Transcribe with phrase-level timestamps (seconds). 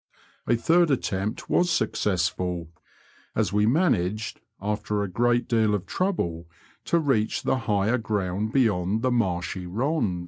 [0.47, 2.69] A third attempt was snocessfol,
[3.35, 6.47] as we managed* after a great deal of trouble,
[6.85, 10.19] to reach the higher groimd bejond the marshj rond.